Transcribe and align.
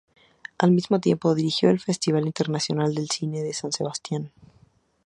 Al 0.57 0.71
mismo 0.71 0.99
tiempo, 0.99 1.35
dirigió 1.35 1.69
el 1.69 1.79
Festival 1.79 2.25
Internacional 2.25 2.95
de 2.95 3.05
Cine 3.05 3.43
de 3.43 3.53
San 3.53 3.71
Sebastián. 3.71 4.31